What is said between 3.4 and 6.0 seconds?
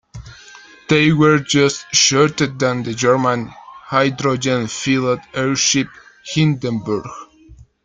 hydrogen-filled airship